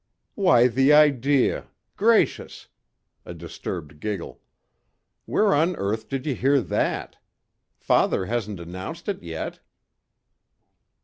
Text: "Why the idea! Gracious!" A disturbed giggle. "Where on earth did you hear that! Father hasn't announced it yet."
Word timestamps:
"Why 0.33 0.67
the 0.67 0.91
idea! 0.93 1.67
Gracious!" 1.95 2.69
A 3.23 3.35
disturbed 3.35 3.99
giggle. 3.99 4.41
"Where 5.27 5.53
on 5.53 5.75
earth 5.75 6.09
did 6.09 6.25
you 6.25 6.33
hear 6.33 6.59
that! 6.59 7.17
Father 7.77 8.25
hasn't 8.25 8.59
announced 8.59 9.07
it 9.07 9.21
yet." 9.21 9.59